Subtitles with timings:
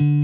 [0.00, 0.14] Herzlich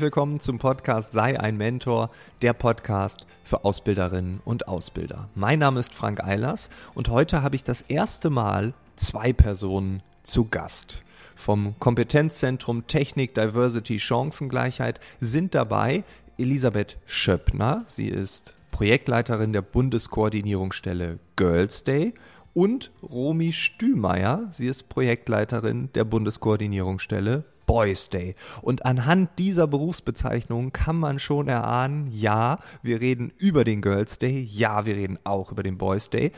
[0.00, 2.10] willkommen zum Podcast Sei ein Mentor,
[2.42, 5.28] der Podcast für Ausbilderinnen und Ausbilder.
[5.34, 10.44] Mein Name ist Frank Eilers und heute habe ich das erste Mal zwei Personen zu
[10.44, 11.02] Gast.
[11.36, 16.02] Vom Kompetenzzentrum Technik, Diversity, Chancengleichheit sind dabei
[16.38, 17.84] Elisabeth Schöppner.
[17.86, 22.14] Sie ist Projektleiterin der Bundeskoordinierungsstelle Girls Day
[22.54, 24.46] und Romy Stümeyer.
[24.50, 28.34] Sie ist Projektleiterin der Bundeskoordinierungsstelle Boys Day.
[28.62, 34.40] Und anhand dieser Berufsbezeichnung kann man schon erahnen, ja, wir reden über den Girls Day,
[34.50, 36.32] ja, wir reden auch über den Boys Day.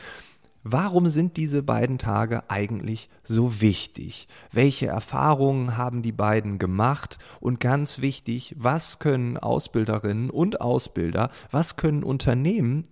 [0.63, 4.27] Warum sind diese beiden Tage eigentlich so wichtig?
[4.51, 7.17] Welche Erfahrungen haben die beiden gemacht?
[7.39, 12.83] Und ganz wichtig, was können Ausbilderinnen und Ausbilder, was können Unternehmen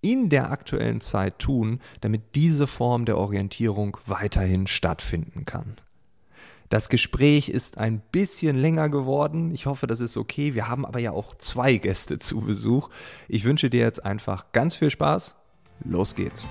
[0.00, 5.76] in der aktuellen Zeit tun, damit diese Form der Orientierung weiterhin stattfinden kann?
[6.70, 9.52] Das Gespräch ist ein bisschen länger geworden.
[9.52, 10.54] Ich hoffe, das ist okay.
[10.54, 12.88] Wir haben aber ja auch zwei Gäste zu Besuch.
[13.28, 15.36] Ich wünsche dir jetzt einfach ganz viel Spaß.
[15.84, 16.46] Los geht's.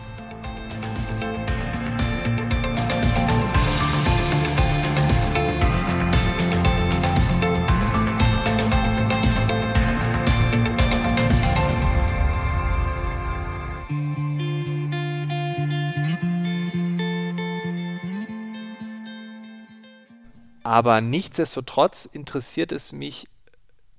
[20.72, 23.27] Aber nichtsdestotrotz interessiert es mich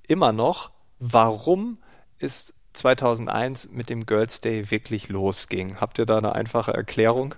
[0.08, 1.76] immer noch, warum
[2.18, 5.82] es 2001 mit dem Girls Day wirklich losging.
[5.82, 7.34] Habt ihr da eine einfache Erklärung?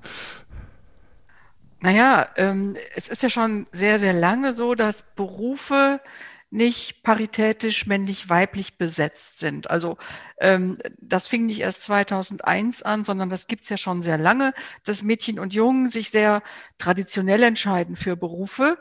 [1.80, 6.00] Naja, ähm, es ist ja schon sehr, sehr lange so, dass Berufe
[6.50, 9.68] nicht paritätisch männlich-weiblich besetzt sind.
[9.68, 9.98] Also
[10.38, 15.02] ähm, das fing nicht erst 2001 an, sondern das gibt's ja schon sehr lange, dass
[15.02, 16.40] Mädchen und Jungen sich sehr
[16.78, 18.78] traditionell entscheiden für Berufe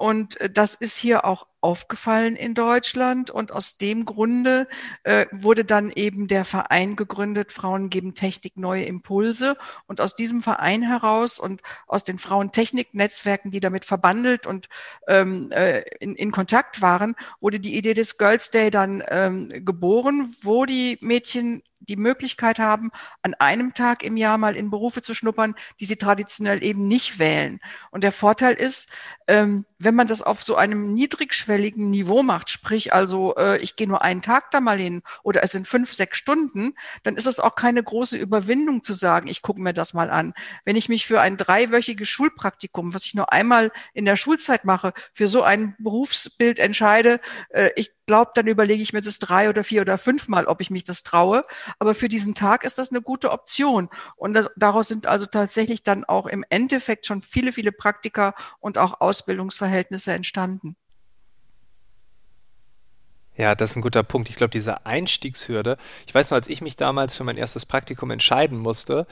[0.00, 3.30] und äh, das ist hier auch aufgefallen in Deutschland.
[3.30, 4.68] Und aus dem Grunde
[5.02, 9.56] äh, wurde dann eben der Verein gegründet, Frauen geben Technik neue Impulse.
[9.86, 14.68] Und aus diesem Verein heraus und aus den Frauentechnik-Netzwerken, die damit verbandelt und
[15.08, 20.34] ähm, äh, in, in Kontakt waren, wurde die Idee des Girls Day dann ähm, geboren,
[20.42, 22.90] wo die Mädchen die Möglichkeit haben,
[23.22, 27.18] an einem Tag im Jahr mal in Berufe zu schnuppern, die sie traditionell eben nicht
[27.18, 27.60] wählen.
[27.90, 28.90] Und der Vorteil ist,
[29.26, 33.88] ähm, wenn man das auf so einem niedrigschwelligen Niveau macht, sprich also äh, ich gehe
[33.88, 37.40] nur einen Tag da mal hin oder es sind fünf, sechs Stunden, dann ist es
[37.40, 40.34] auch keine große Überwindung zu sagen, ich gucke mir das mal an.
[40.64, 44.92] Wenn ich mich für ein dreiwöchiges Schulpraktikum, was ich nur einmal in der Schulzeit mache,
[45.14, 49.62] für so ein Berufsbild entscheide, äh, ich glaube, dann überlege ich mir das drei oder
[49.62, 51.42] vier oder fünfmal, ob ich mich das traue.
[51.78, 53.88] Aber für diesen Tag ist das eine gute Option.
[54.16, 58.78] Und das, daraus sind also tatsächlich dann auch im Endeffekt schon viele, viele Praktika und
[58.78, 60.74] auch Ausbildungsverhältnisse entstanden.
[63.40, 64.28] Ja, das ist ein guter Punkt.
[64.28, 68.10] Ich glaube, diese Einstiegshürde, ich weiß noch, als ich mich damals für mein erstes Praktikum
[68.10, 69.06] entscheiden musste,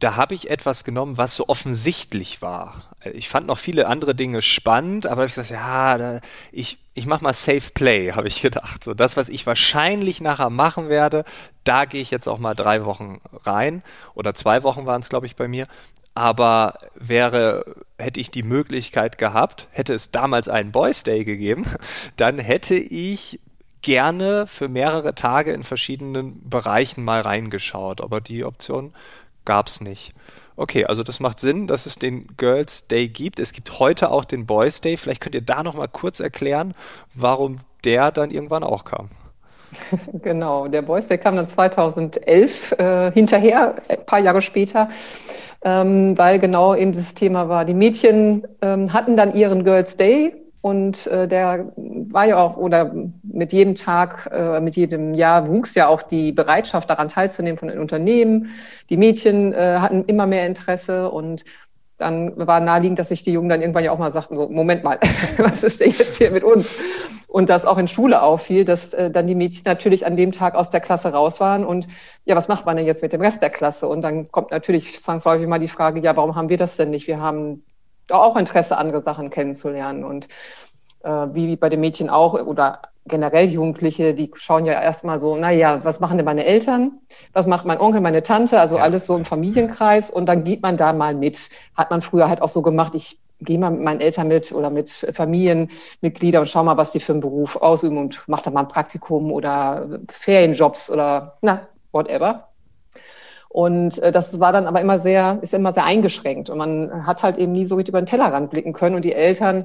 [0.00, 2.94] da habe ich etwas genommen, was so offensichtlich war.
[3.14, 6.20] Ich fand noch viele andere Dinge spannend, aber ich gesagt, ja, da,
[6.52, 8.84] ich, ich mache mal Safe Play, habe ich gedacht.
[8.84, 11.24] So das, was ich wahrscheinlich nachher machen werde,
[11.64, 13.82] da gehe ich jetzt auch mal drei Wochen rein
[14.14, 15.68] oder zwei Wochen waren es, glaube ich, bei mir.
[16.18, 17.64] Aber wäre,
[17.96, 21.64] hätte ich die Möglichkeit gehabt, hätte es damals einen Boys Day gegeben,
[22.16, 23.38] dann hätte ich
[23.82, 28.00] gerne für mehrere Tage in verschiedenen Bereichen mal reingeschaut.
[28.00, 28.92] Aber die Option
[29.44, 30.12] gab es nicht.
[30.56, 33.38] Okay, also das macht Sinn, dass es den Girls Day gibt.
[33.38, 34.96] Es gibt heute auch den Boys Day.
[34.96, 36.74] Vielleicht könnt ihr da noch mal kurz erklären,
[37.14, 39.08] warum der dann irgendwann auch kam.
[40.14, 44.88] Genau, der Boys Day kam dann 2011 äh, hinterher, ein paar Jahre später,
[45.62, 47.64] ähm, weil genau eben dieses Thema war.
[47.64, 52.92] Die Mädchen ähm, hatten dann ihren Girls Day und äh, der war ja auch, oder
[53.22, 57.68] mit jedem Tag, äh, mit jedem Jahr wuchs ja auch die Bereitschaft daran teilzunehmen von
[57.68, 58.50] den Unternehmen.
[58.90, 61.44] Die Mädchen äh, hatten immer mehr Interesse und
[61.98, 64.84] dann war naheliegend, dass sich die Jungen dann irgendwann ja auch mal sagten, so, Moment
[64.84, 64.98] mal,
[65.38, 66.70] was ist denn jetzt hier mit uns?
[67.26, 70.54] Und das auch in Schule auffiel, dass äh, dann die Mädchen natürlich an dem Tag
[70.54, 71.86] aus der Klasse raus waren und
[72.24, 73.86] ja, was macht man denn jetzt mit dem Rest der Klasse?
[73.86, 77.06] Und dann kommt natürlich zwangsläufig mal die Frage, ja, warum haben wir das denn nicht?
[77.06, 77.64] Wir haben
[78.10, 80.04] auch Interesse, andere Sachen kennenzulernen.
[80.04, 80.28] Und
[81.02, 85.80] äh, wie bei den Mädchen auch oder generell Jugendliche, die schauen ja erstmal so, naja,
[85.84, 87.00] was machen denn meine Eltern?
[87.32, 88.60] Was macht mein Onkel, meine Tante?
[88.60, 88.82] Also ja.
[88.82, 91.50] alles so im Familienkreis und dann geht man da mal mit.
[91.74, 92.94] Hat man früher halt auch so gemacht.
[92.94, 97.00] Ich gehe mal mit meinen Eltern mit oder mit Familienmitgliedern und schau mal, was die
[97.00, 102.48] für einen Beruf ausüben und mach da mal ein Praktikum oder Ferienjobs oder na, whatever.
[103.48, 107.22] Und äh, das war dann aber immer sehr, ist immer sehr eingeschränkt und man hat
[107.22, 109.64] halt eben nie so richtig über den Tellerrand blicken können und die Eltern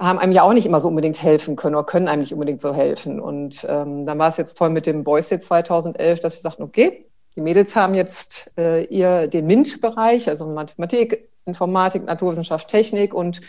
[0.00, 2.60] haben einem ja auch nicht immer so unbedingt helfen können oder können einem nicht unbedingt
[2.60, 3.20] so helfen.
[3.20, 6.62] Und ähm, dann war es jetzt toll mit dem Boys Day 2011, dass wir sagten,
[6.62, 7.06] okay,
[7.36, 13.40] die Mädels haben jetzt äh, ihr den MINT-Bereich, also Mathematik, Informatik, Naturwissenschaft, Technik und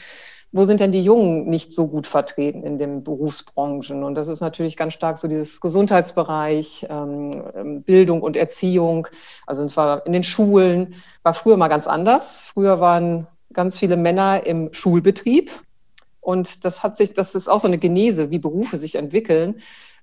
[0.54, 4.04] wo sind denn die Jungen nicht so gut vertreten in den Berufsbranchen?
[4.04, 9.08] Und das ist natürlich ganz stark so dieses Gesundheitsbereich, ähm, Bildung und Erziehung.
[9.48, 12.42] Also es war in den Schulen, war früher mal ganz anders.
[12.42, 15.52] Früher waren ganz viele Männer im Schulbetrieb.
[16.22, 19.56] Und das hat sich, das ist auch so eine Genese, wie Berufe sich entwickeln.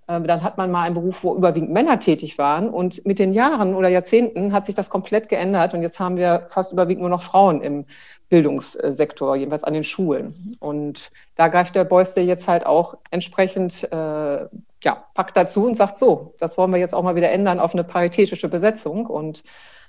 [0.09, 2.71] Ähm, dann hat man mal einen Beruf, wo überwiegend Männer tätig waren.
[2.71, 5.75] Und mit den Jahren oder Jahrzehnten hat sich das komplett geändert.
[5.75, 7.85] Und jetzt haben wir fast überwiegend nur noch Frauen im
[8.31, 10.57] Bildungssektor, jedenfalls an den Schulen.
[10.61, 14.47] Und da greift der Beuste jetzt halt auch entsprechend, äh,
[14.85, 17.75] ja, packt dazu und sagt so, das wollen wir jetzt auch mal wieder ändern auf
[17.75, 19.07] eine paritätische Besetzung.
[19.07, 19.45] Und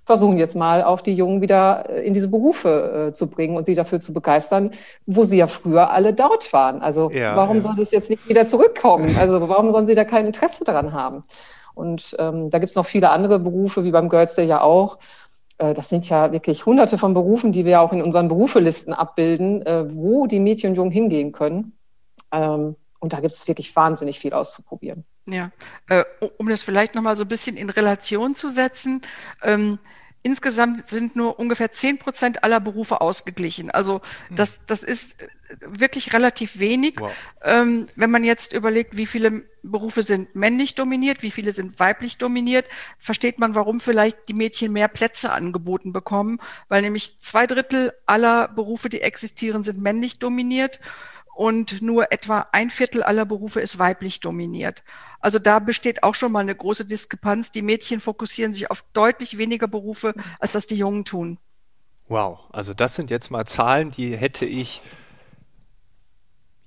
[0.05, 3.65] versuchen jetzt mal auch die Jungen wieder äh, in diese Berufe äh, zu bringen und
[3.65, 4.71] sie dafür zu begeistern,
[5.05, 6.81] wo sie ja früher alle dort waren.
[6.81, 7.61] Also ja, warum ja.
[7.61, 9.15] soll das jetzt nicht wieder zurückkommen?
[9.19, 11.23] Also warum sollen sie da kein Interesse daran haben?
[11.75, 14.97] Und ähm, da gibt es noch viele andere Berufe, wie beim Girls Day ja auch.
[15.59, 19.65] Äh, das sind ja wirklich hunderte von Berufen, die wir auch in unseren Berufelisten abbilden,
[19.65, 21.77] äh, wo die Mädchen und Jungen hingehen können.
[22.31, 25.05] Ähm, und da gibt es wirklich wahnsinnig viel auszuprobieren.
[25.25, 25.51] Ja,
[25.87, 26.03] äh,
[26.37, 29.01] um das vielleicht nochmal so ein bisschen in Relation zu setzen.
[29.43, 29.79] Ähm,
[30.21, 33.71] Insgesamt sind nur ungefähr zehn Prozent aller Berufe ausgeglichen.
[33.71, 34.35] Also hm.
[34.35, 35.15] das, das ist
[35.61, 36.95] wirklich relativ wenig.
[36.99, 37.11] Wow.
[37.41, 42.17] Ähm, wenn man jetzt überlegt, wie viele Berufe sind männlich dominiert, wie viele sind weiblich
[42.17, 42.65] dominiert,
[42.97, 48.49] versteht man, warum vielleicht die Mädchen mehr Plätze angeboten bekommen, weil nämlich zwei Drittel aller
[48.49, 50.81] Berufe, die existieren, sind männlich dominiert
[51.39, 54.83] und nur etwa ein Viertel aller Berufe ist weiblich dominiert.
[55.21, 57.49] Also da besteht auch schon mal eine große Diskrepanz.
[57.53, 61.37] Die Mädchen fokussieren sich auf deutlich weniger Berufe, als das die Jungen tun.
[62.09, 64.81] Wow, also das sind jetzt mal Zahlen, die hätte ich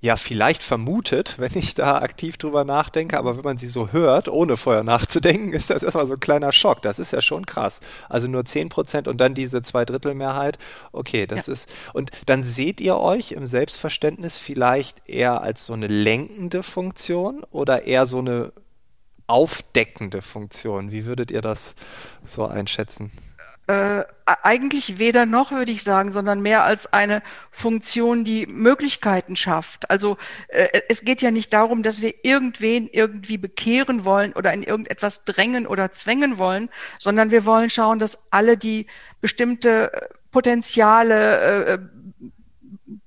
[0.03, 4.27] ja vielleicht vermutet, wenn ich da aktiv drüber nachdenke, aber wenn man sie so hört,
[4.27, 6.81] ohne vorher nachzudenken, ist das erstmal so ein kleiner Schock.
[6.81, 7.79] Das ist ja schon krass.
[8.09, 10.57] Also nur 10 Prozent und dann diese Zweidrittelmehrheit.
[10.91, 11.53] Okay, das ja.
[11.53, 11.69] ist.
[11.93, 17.83] Und dann seht ihr euch im Selbstverständnis vielleicht eher als so eine lenkende Funktion oder
[17.83, 18.51] eher so eine
[19.27, 20.91] aufdeckende Funktion.
[20.91, 21.75] Wie würdet ihr das
[22.25, 23.09] so einschätzen?
[23.65, 29.89] Äh, eigentlich weder noch, würde ich sagen, sondern mehr als eine Funktion, die Möglichkeiten schafft.
[29.89, 30.17] Also
[30.49, 35.23] äh, es geht ja nicht darum, dass wir irgendwen irgendwie bekehren wollen oder in irgendetwas
[35.23, 36.69] drängen oder zwängen wollen,
[36.99, 38.87] sondern wir wollen schauen, dass alle, die
[39.21, 41.79] bestimmte äh, Potenziale, äh,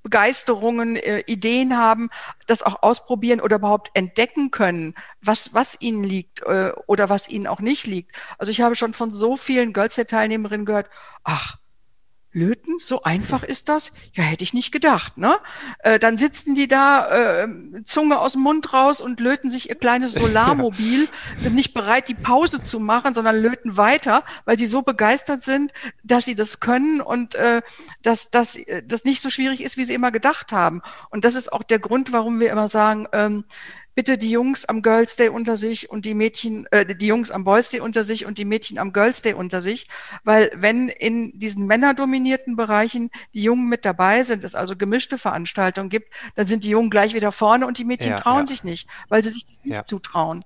[0.07, 2.09] Begeisterungen, äh, Ideen haben,
[2.45, 7.45] das auch ausprobieren oder überhaupt entdecken können, was, was ihnen liegt äh, oder was ihnen
[7.45, 8.15] auch nicht liegt.
[8.37, 10.89] Also ich habe schon von so vielen Girls Teilnehmerinnen gehört,
[11.25, 11.57] ach,
[12.33, 13.91] Löten, so einfach ist das?
[14.13, 15.17] Ja, hätte ich nicht gedacht.
[15.17, 15.37] Ne?
[15.79, 17.47] Äh, dann sitzen die da, äh,
[17.85, 21.07] Zunge aus dem Mund raus und löten sich ihr kleines Solarmobil,
[21.39, 25.71] sind nicht bereit, die Pause zu machen, sondern löten weiter, weil sie so begeistert sind,
[26.03, 27.61] dass sie das können und äh,
[28.03, 30.81] dass das dass nicht so schwierig ist, wie sie immer gedacht haben.
[31.09, 33.45] Und das ist auch der Grund, warum wir immer sagen, ähm,
[33.97, 37.43] bitte die Jungs am Girls Day unter sich und die Mädchen, äh, die Jungs am
[37.43, 39.87] Boys Day unter sich und die Mädchen am Girls Day unter sich,
[40.23, 45.89] weil wenn in diesen männerdominierten Bereichen die Jungen mit dabei sind, es also gemischte Veranstaltungen
[45.89, 48.47] gibt, dann sind die Jungen gleich wieder vorne und die Mädchen ja, trauen ja.
[48.47, 50.45] sich nicht, weil sie sich das nicht zutrauen.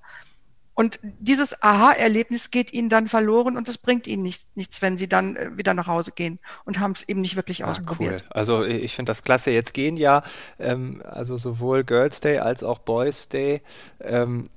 [0.81, 5.07] Und dieses Aha-Erlebnis geht ihnen dann verloren und das bringt ihnen nichts, nichts wenn sie
[5.07, 8.23] dann äh, wieder nach Hause gehen und haben es eben nicht wirklich ah, ausprobiert.
[8.23, 8.29] Cool.
[8.31, 9.51] Also ich finde das klasse.
[9.51, 10.23] Jetzt gehen ja
[10.57, 13.61] ähm, also sowohl Girls Day als auch Boys Day
[13.99, 14.49] ähm,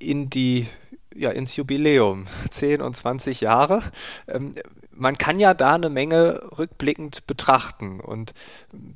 [0.00, 0.66] in die
[1.14, 3.84] ja, ins Jubiläum, 10 und 20 Jahre.
[4.26, 4.56] Ähm,
[4.90, 8.34] man kann ja da eine Menge rückblickend betrachten und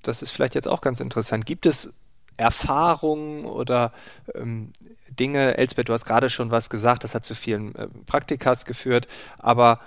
[0.02, 1.46] das ist vielleicht jetzt auch ganz interessant.
[1.46, 1.94] Gibt es
[2.36, 3.92] Erfahrungen oder
[4.34, 4.72] ähm,
[5.18, 9.08] Dinge, Elsbeth, du hast gerade schon was gesagt, das hat zu vielen äh, Praktikas geführt,
[9.38, 9.80] aber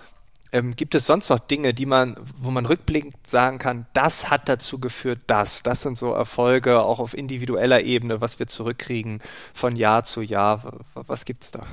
[0.52, 4.50] ähm, gibt es sonst noch Dinge, die man, wo man rückblickend sagen kann, das hat
[4.50, 9.22] dazu geführt, das, das sind so Erfolge auch auf individueller Ebene, was wir zurückkriegen
[9.54, 10.80] von Jahr zu Jahr.
[10.94, 11.66] Was gibt's da?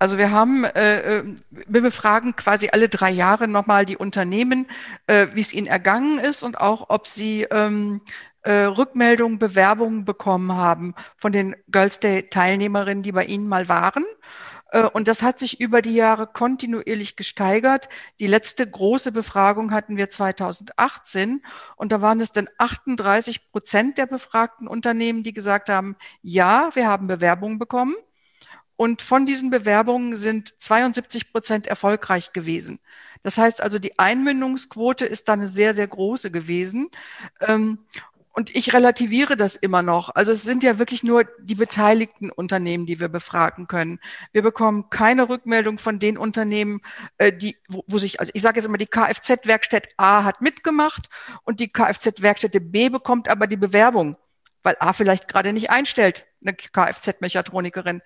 [0.00, 4.66] Also wir haben, äh, äh, wir befragen quasi alle drei Jahre nochmal die Unternehmen,
[5.06, 8.00] äh, wie es ihnen ergangen ist und auch, ob sie ähm,
[8.42, 14.04] äh, Rückmeldungen, Bewerbungen bekommen haben von den Girls Day Teilnehmerinnen, die bei Ihnen mal waren.
[14.72, 17.88] Äh, und das hat sich über die Jahre kontinuierlich gesteigert.
[18.18, 21.42] Die letzte große Befragung hatten wir 2018
[21.76, 26.88] und da waren es dann 38 Prozent der befragten Unternehmen, die gesagt haben, ja, wir
[26.88, 27.94] haben Bewerbungen bekommen.
[28.76, 32.80] Und von diesen Bewerbungen sind 72 Prozent erfolgreich gewesen.
[33.22, 36.90] Das heißt also, die Einmündungsquote ist dann eine sehr, sehr große gewesen.
[38.32, 40.14] Und ich relativiere das immer noch.
[40.14, 44.00] Also es sind ja wirklich nur die beteiligten Unternehmen, die wir befragen können.
[44.32, 46.80] Wir bekommen keine Rückmeldung von den Unternehmen,
[47.18, 51.08] äh, die, wo, wo sich, also ich sage jetzt immer, die Kfz-Werkstatt A hat mitgemacht
[51.44, 54.16] und die Kfz-Werkstätte B bekommt aber die Bewerbung,
[54.62, 58.00] weil A vielleicht gerade nicht einstellt, eine Kfz-Mechatronikerin.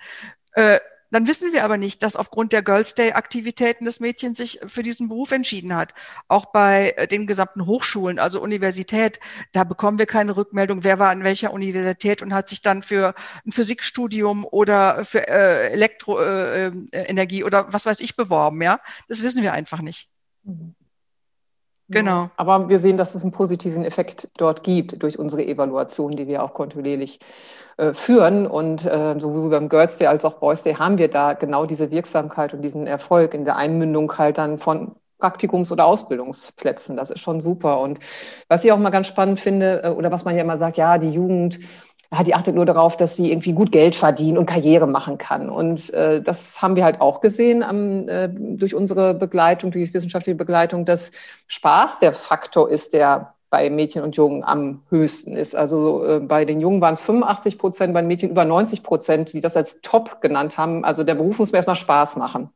[1.16, 4.60] Äh, dann wissen wir aber nicht, dass aufgrund der Girls Day Aktivitäten das Mädchen sich
[4.66, 5.94] für diesen Beruf entschieden hat.
[6.28, 9.18] Auch bei äh, den gesamten Hochschulen, also Universität,
[9.52, 13.14] da bekommen wir keine Rückmeldung, wer war an welcher Universität und hat sich dann für
[13.46, 18.80] ein Physikstudium oder für äh, Elektroenergie äh, oder was weiß ich beworben, ja?
[19.08, 20.08] Das wissen wir einfach nicht.
[20.44, 20.74] Mhm.
[21.88, 22.30] Genau.
[22.36, 26.42] Aber wir sehen, dass es einen positiven Effekt dort gibt durch unsere Evaluation, die wir
[26.42, 27.20] auch kontinuierlich
[27.76, 28.46] äh, führen.
[28.46, 31.90] Und äh, sowohl beim Girls Day als auch Boys Day haben wir da genau diese
[31.90, 36.96] Wirksamkeit und diesen Erfolg in der Einmündung halt dann von Praktikums- oder Ausbildungsplätzen.
[36.96, 37.80] Das ist schon super.
[37.80, 38.00] Und
[38.48, 40.98] was ich auch mal ganz spannend finde, äh, oder was man ja immer sagt, ja,
[40.98, 41.60] die Jugend
[42.12, 45.50] ja, die achtet nur darauf, dass sie irgendwie gut Geld verdienen und Karriere machen kann.
[45.50, 50.36] Und äh, das haben wir halt auch gesehen am, äh, durch unsere Begleitung, durch wissenschaftliche
[50.36, 51.10] Begleitung, dass
[51.48, 55.54] Spaß der Faktor ist, der bei Mädchen und Jungen am höchsten ist.
[55.54, 59.32] Also äh, bei den Jungen waren es 85 Prozent, bei den Mädchen über 90 Prozent,
[59.32, 60.84] die das als Top genannt haben.
[60.84, 62.50] Also der Beruf muss mir erstmal Spaß machen.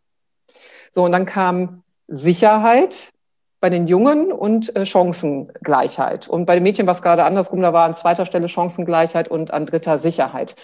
[0.91, 3.13] So, und dann kam Sicherheit,
[3.61, 6.29] bei den Jungen und äh, Chancengleichheit.
[6.29, 9.53] Und bei den Mädchen war es gerade andersrum, da war an zweiter Stelle Chancengleichheit und
[9.53, 10.57] an dritter Sicherheit.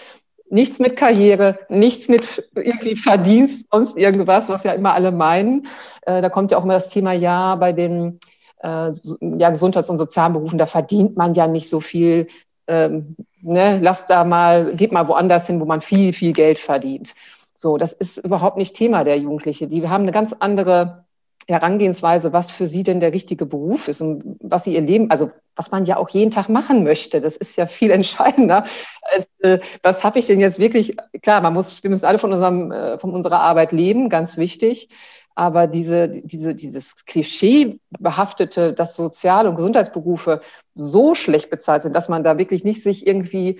[0.49, 5.67] Nichts mit Karriere, nichts mit irgendwie Verdienst, sonst irgendwas, was ja immer alle meinen.
[6.03, 8.19] Äh, da kommt ja auch immer das Thema, ja, bei den
[8.63, 8.91] äh,
[9.37, 12.27] ja, Gesundheits- und Sozialberufen, da verdient man ja nicht so viel.
[12.67, 17.13] Ähm, ne, lass da mal, geht mal woanders hin, wo man viel, viel Geld verdient.
[17.53, 19.67] So, das ist überhaupt nicht Thema der Jugendliche.
[19.67, 21.05] Die haben eine ganz andere
[21.47, 25.29] Herangehensweise, was für sie denn der richtige Beruf ist und was sie ihr Leben, also
[25.55, 27.21] was man ja auch jeden Tag machen möchte.
[27.21, 28.65] Das ist ja viel entscheidender.
[29.01, 30.97] Als, äh, was habe ich denn jetzt wirklich?
[31.21, 34.89] Klar, man muss, wir müssen alle von unserem, äh, von unserer Arbeit leben, ganz wichtig.
[35.35, 40.41] Aber diese, diese, dieses Klischee behaftete, dass Sozial- und Gesundheitsberufe
[40.73, 43.59] so schlecht bezahlt sind, dass man da wirklich nicht sich irgendwie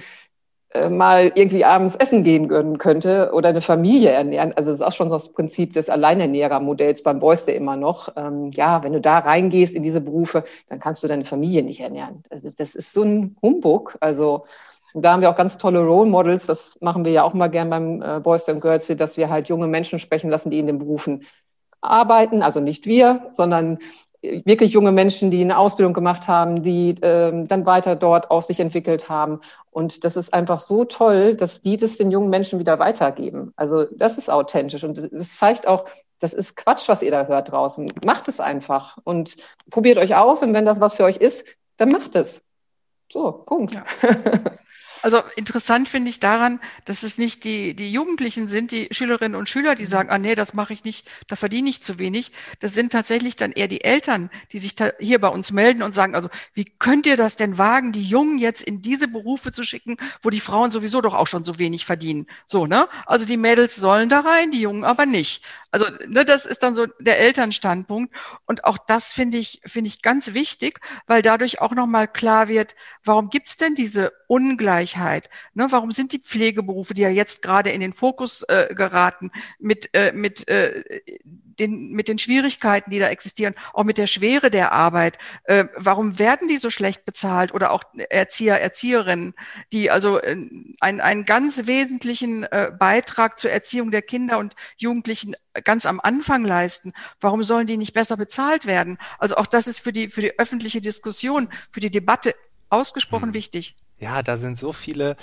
[0.89, 4.53] mal irgendwie abends essen gehen gönnen könnte oder eine Familie ernähren.
[4.55, 8.09] Also das ist auch schon das Prinzip des Alleinernährermodells beim Boys der immer noch.
[8.15, 11.79] Ähm, ja, wenn du da reingehst in diese Berufe, dann kannst du deine Familie nicht
[11.79, 12.23] ernähren.
[12.29, 13.97] Ist, das ist so ein Humbug.
[14.01, 14.45] Also
[14.93, 16.45] da haben wir auch ganz tolle Role Models.
[16.47, 19.49] Das machen wir ja auch mal gern beim äh, Boys and Girls, dass wir halt
[19.49, 21.23] junge Menschen sprechen lassen, die in den Berufen
[21.81, 22.41] arbeiten.
[22.41, 23.79] Also nicht wir, sondern
[24.45, 28.59] wirklich junge Menschen, die eine Ausbildung gemacht haben, die ähm, dann weiter dort auch sich
[28.59, 29.39] entwickelt haben.
[29.71, 33.53] Und das ist einfach so toll, dass die das den jungen Menschen wieder weitergeben.
[33.55, 35.85] Also das ist authentisch und das zeigt auch,
[36.19, 37.91] das ist Quatsch, was ihr da hört draußen.
[38.05, 39.35] Macht es einfach und
[39.69, 41.45] probiert euch aus und wenn das was für euch ist,
[41.77, 42.41] dann macht es.
[43.11, 43.73] So, Punkt.
[43.73, 43.83] Ja.
[45.07, 49.47] Also interessant finde ich daran, dass es nicht die, die Jugendlichen sind, die Schülerinnen und
[49.47, 49.87] Schüler, die mhm.
[49.87, 52.33] sagen, ah nee, das mache ich nicht, da verdiene ich zu wenig.
[52.59, 56.13] Das sind tatsächlich dann eher die Eltern, die sich hier bei uns melden und sagen,
[56.13, 59.95] also wie könnt ihr das denn wagen, die Jungen jetzt in diese Berufe zu schicken,
[60.21, 62.27] wo die Frauen sowieso doch auch schon so wenig verdienen.
[62.45, 62.89] So, ne?
[63.05, 65.41] Also die Mädels sollen da rein, die Jungen aber nicht.
[65.71, 68.13] Also, ne, das ist dann so der Elternstandpunkt.
[68.45, 72.75] Und auch das finde ich, finde ich ganz wichtig, weil dadurch auch nochmal klar wird,
[73.03, 74.96] warum gibt's denn diese Ungleichheit?
[75.53, 79.89] Ne, warum sind die Pflegeberufe, die ja jetzt gerade in den Fokus äh, geraten, mit,
[79.93, 81.01] äh, mit äh,
[81.59, 85.17] den, mit den Schwierigkeiten, die da existieren, auch mit der Schwere der Arbeit.
[85.43, 87.53] Äh, warum werden die so schlecht bezahlt?
[87.53, 89.33] Oder auch Erzieher, Erzieherinnen,
[89.71, 90.35] die also äh,
[90.79, 96.45] einen, einen ganz wesentlichen äh, Beitrag zur Erziehung der Kinder und Jugendlichen ganz am Anfang
[96.45, 96.93] leisten.
[97.19, 98.97] Warum sollen die nicht besser bezahlt werden?
[99.17, 102.35] Also auch das ist für die, für die öffentliche Diskussion, für die Debatte
[102.69, 103.33] ausgesprochen hm.
[103.33, 103.75] wichtig.
[103.99, 105.15] Ja, da sind so viele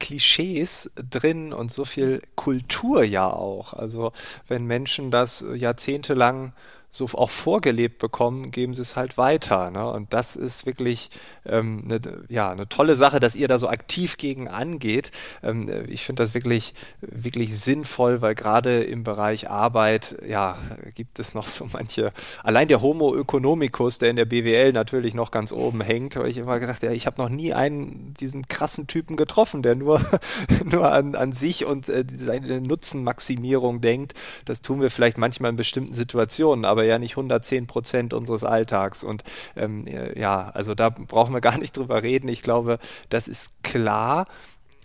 [0.00, 3.74] Klischees drin und so viel Kultur ja auch.
[3.74, 4.12] Also
[4.48, 6.52] wenn Menschen das jahrzehntelang
[6.94, 9.70] so auch vorgelebt bekommen, geben sie es halt weiter.
[9.70, 9.90] Ne?
[9.90, 11.08] Und das ist wirklich
[11.46, 15.10] ähm, eine, ja, eine tolle Sache, dass ihr da so aktiv gegen angeht.
[15.42, 20.58] Ähm, ich finde das wirklich, wirklich sinnvoll, weil gerade im Bereich Arbeit, ja,
[20.94, 25.30] gibt es noch so manche, allein der Homo economicus, der in der BWL natürlich noch
[25.30, 28.86] ganz oben hängt, habe ich immer gedacht, ja, ich habe noch nie einen, diesen krassen
[28.86, 30.02] Typen getroffen, der nur,
[30.64, 34.12] nur an, an sich und äh, seine Nutzenmaximierung denkt.
[34.44, 38.44] Das tun wir vielleicht manchmal in bestimmten Situationen, aber aber ja nicht 110 Prozent unseres
[38.44, 39.04] Alltags.
[39.04, 39.22] Und
[39.56, 39.86] ähm,
[40.16, 42.28] ja, also da brauchen wir gar nicht drüber reden.
[42.28, 44.26] Ich glaube, das ist klar.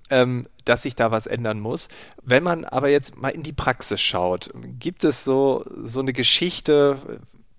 [0.09, 1.89] Ähm, dass sich da was ändern muss.
[2.23, 6.97] Wenn man aber jetzt mal in die Praxis schaut, gibt es so, so eine Geschichte,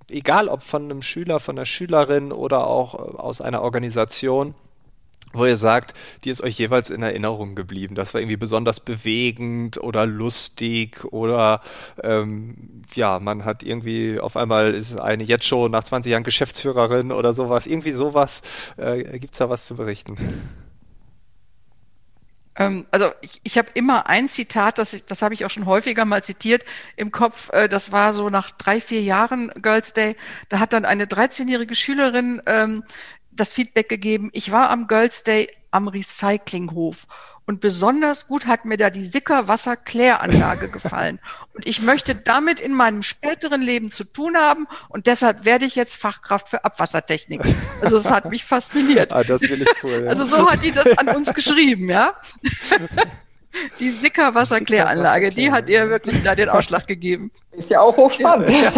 [0.08, 4.54] egal ob von einem Schüler, von einer Schülerin oder auch aus einer Organisation,
[5.38, 7.94] wo ihr sagt, die ist euch jeweils in Erinnerung geblieben.
[7.94, 11.62] Das war irgendwie besonders bewegend oder lustig oder
[12.02, 17.12] ähm, ja, man hat irgendwie auf einmal ist eine jetzt schon nach 20 Jahren Geschäftsführerin
[17.12, 17.66] oder sowas.
[17.66, 18.42] Irgendwie sowas.
[18.76, 20.16] Äh, Gibt es da was zu berichten?
[22.58, 26.04] Ähm, also ich, ich habe immer ein Zitat, das, das habe ich auch schon häufiger
[26.04, 26.64] mal zitiert
[26.96, 27.50] im Kopf.
[27.52, 30.16] Äh, das war so nach drei, vier Jahren Girls Day.
[30.48, 32.84] Da hat dann eine 13-jährige Schülerin ähm,
[33.38, 37.06] das Feedback gegeben, ich war am Girls Day am Recyclinghof
[37.48, 41.18] und besonders gut hat mir da die Sicker-Wasser-Kläranlage gefallen.
[41.54, 45.74] Und ich möchte damit in meinem späteren Leben zu tun haben und deshalb werde ich
[45.74, 47.40] jetzt Fachkraft für Abwassertechnik.
[47.80, 49.12] Also es hat mich fasziniert.
[49.18, 50.10] Ah, das will ich cool, ja.
[50.10, 52.12] Also so hat die das an uns geschrieben, ja.
[53.80, 57.32] Die Sicker-Wasserkläranlage, die hat ihr wirklich da den Ausschlag gegeben.
[57.52, 58.50] Ist ja auch hochspannend.
[58.50, 58.70] Ja.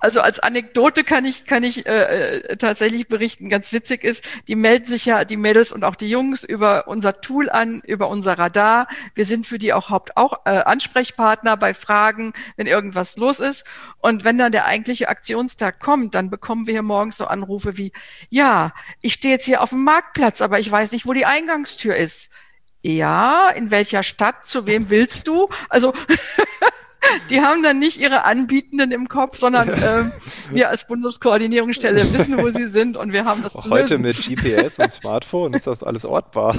[0.00, 4.56] Also als Anekdote kann ich kann ich äh, äh, tatsächlich berichten, ganz witzig ist, die
[4.56, 8.38] melden sich ja die Mädels und auch die Jungs über unser Tool an, über unser
[8.38, 8.88] Radar.
[9.14, 13.64] Wir sind für die auch Haupt auch äh, Ansprechpartner bei Fragen, wenn irgendwas los ist.
[14.00, 17.92] Und wenn dann der eigentliche Aktionstag kommt, dann bekommen wir hier morgens so Anrufe wie:
[18.30, 21.96] Ja, ich stehe jetzt hier auf dem Marktplatz, aber ich weiß nicht, wo die Eingangstür
[21.96, 22.30] ist.
[22.82, 24.46] Ja, in welcher Stadt?
[24.46, 25.48] Zu wem willst du?
[25.68, 25.92] Also
[27.30, 30.12] die haben dann nicht ihre Anbietenden im Kopf, sondern ähm,
[30.50, 34.02] wir als Bundeskoordinierungsstelle wissen, wo sie sind und wir haben das Auch zu Heute lösen.
[34.02, 36.56] mit GPS und Smartphone ist das alles ortbar.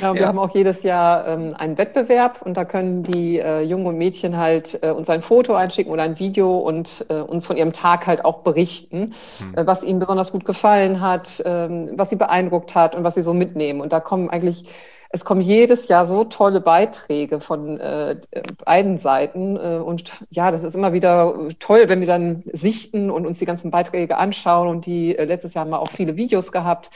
[0.00, 0.28] Ja, wir ja.
[0.28, 4.36] haben auch jedes Jahr ähm, einen Wettbewerb und da können die äh, Jungen und Mädchen
[4.36, 8.06] halt äh, uns ein Foto einschicken oder ein Video und äh, uns von ihrem Tag
[8.06, 9.54] halt auch berichten, hm.
[9.54, 13.22] Äh, was ihnen besonders gut gefallen hat, ähm, was sie beeindruckt hat und was sie
[13.22, 13.80] so mitnehmen.
[13.80, 14.64] Und da kommen eigentlich
[15.10, 18.20] es kommen jedes Jahr so tolle Beiträge von äh,
[18.64, 19.56] beiden Seiten.
[19.56, 23.46] Äh, und ja, das ist immer wieder toll, wenn wir dann sichten und uns die
[23.46, 24.68] ganzen Beiträge anschauen.
[24.68, 26.90] Und die äh, letztes Jahr haben wir auch viele Videos gehabt.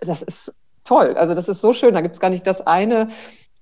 [0.00, 1.14] Das ist toll.
[1.16, 1.94] Also das ist so schön.
[1.94, 3.08] Da gibt es gar nicht das eine.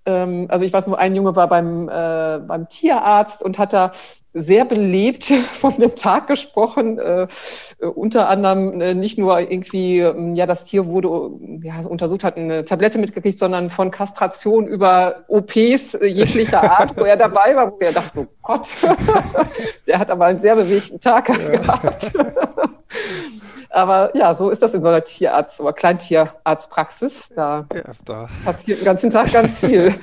[0.07, 3.93] Ähm, also ich weiß nur, ein Junge war beim, äh, beim Tierarzt und hat da
[4.33, 6.99] sehr belebt von dem Tag gesprochen.
[6.99, 11.09] Äh, äh, unter anderem äh, nicht nur irgendwie, ähm, ja, das Tier wurde
[11.63, 17.05] ja, untersucht, hat eine Tablette mitgekriegt, sondern von Kastration über OPs äh, jeglicher Art, wo
[17.05, 18.69] er dabei war, wo er dachte, oh Gott,
[19.87, 21.51] der hat aber einen sehr bewegten Tag ja.
[21.51, 22.13] gehabt.
[23.71, 27.33] Aber ja, so ist das in so einer Tierarzt- oder Kleintierarztpraxis.
[27.35, 28.29] Da, ja, da.
[28.45, 29.95] passiert den ganzen Tag ganz viel.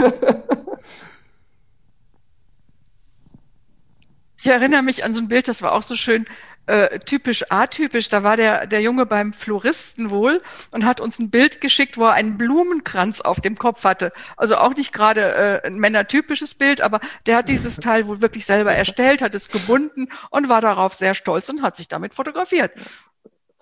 [4.39, 6.25] Ich erinnere mich an so ein Bild, das war auch so schön
[6.67, 8.09] äh, typisch atypisch.
[8.09, 12.03] Da war der, der Junge beim Floristen wohl und hat uns ein Bild geschickt, wo
[12.03, 14.11] er einen Blumenkranz auf dem Kopf hatte.
[14.35, 18.45] Also auch nicht gerade äh, ein männertypisches Bild, aber der hat dieses Teil wohl wirklich
[18.45, 22.73] selber erstellt, hat es gebunden und war darauf sehr stolz und hat sich damit fotografiert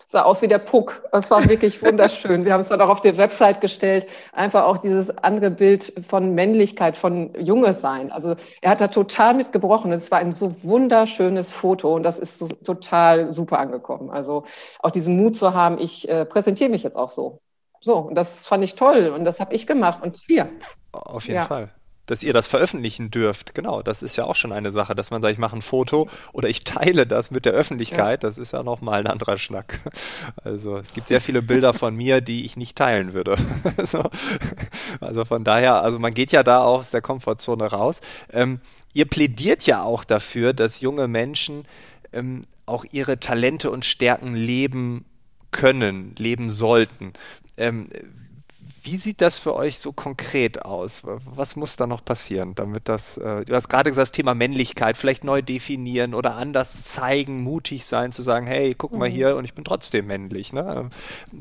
[0.08, 1.04] sah aus wie der Puck.
[1.12, 2.46] Es war wirklich wunderschön.
[2.46, 4.08] Wir haben es dann auch auf die Website gestellt.
[4.34, 8.12] Einfach auch dieses andere Bild von Männlichkeit, von Junge sein.
[8.12, 9.92] Also er hat da total mitgebrochen.
[9.92, 14.10] Es war ein so wunderschönes Foto und das ist so total super angekommen.
[14.10, 14.44] Also
[14.80, 17.42] auch diesen Mut zu haben, ich äh, präsentiere mich jetzt auch so.
[17.82, 20.50] So, und das fand ich toll und das habe ich gemacht und hier.
[20.92, 21.46] Auf jeden ja.
[21.46, 21.70] Fall
[22.06, 23.56] dass ihr das veröffentlichen dürft.
[23.56, 26.08] Genau, das ist ja auch schon eine Sache, dass man sagt, ich mache ein Foto
[26.34, 28.24] oder ich teile das mit der Öffentlichkeit.
[28.24, 28.30] Ja.
[28.30, 29.80] Das ist ja nochmal ein anderer Schnack.
[30.44, 33.38] Also es gibt sehr viele Bilder von mir, die ich nicht teilen würde.
[33.86, 34.10] so.
[35.00, 38.02] Also von daher, also man geht ja da auch aus der Komfortzone raus.
[38.32, 38.60] Ähm,
[38.94, 41.66] ihr plädiert ja auch dafür, dass junge Menschen
[42.14, 45.06] ähm, auch ihre Talente und Stärken leben
[45.52, 47.14] können, leben sollten.
[47.58, 47.90] Ähm,
[48.86, 51.02] wie sieht das für euch so konkret aus?
[51.26, 54.96] Was muss da noch passieren, damit das, äh, du hast gerade gesagt, das Thema Männlichkeit
[54.96, 59.14] vielleicht neu definieren oder anders zeigen, mutig sein, zu sagen, hey, guck mal mhm.
[59.14, 60.54] hier und ich bin trotzdem männlich.
[60.54, 60.92] Ne?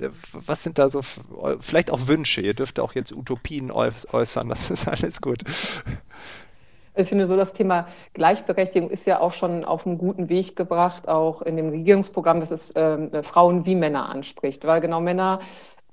[0.00, 1.02] Äh, was sind da so,
[1.60, 2.40] vielleicht auch Wünsche?
[2.40, 5.42] Ihr dürft auch jetzt Utopien äußern, das ist alles gut.
[6.96, 11.08] Ich finde so, das Thema Gleichberechtigung ist ja auch schon auf einem guten Weg gebracht,
[11.08, 15.40] auch in dem Regierungsprogramm, dass es äh, Frauen wie Männer anspricht, weil genau Männer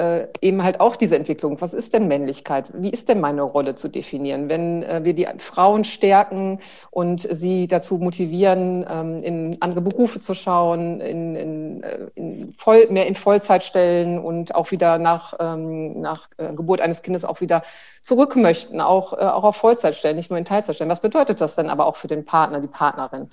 [0.02, 1.62] äh, eben halt auch diese Entwicklung.
[1.62, 2.66] Was ist denn Männlichkeit?
[2.74, 4.50] Wie ist denn meine Rolle zu definieren?
[4.50, 6.60] Wenn äh, wir die Frauen stärken
[6.90, 12.88] und sie dazu motivieren, ähm, in andere Berufe zu schauen, in, in, äh, in voll,
[12.90, 17.40] mehr in Vollzeit stellen und auch wieder nach, ähm, nach äh, Geburt eines Kindes auch
[17.40, 17.62] wieder
[18.02, 20.90] zurück möchten, auch, äh, auch auf Vollzeit stellen, nicht nur in Teilzeit stellen.
[20.90, 23.30] Was bedeutet das denn aber auch für den Partner, die Partnerin?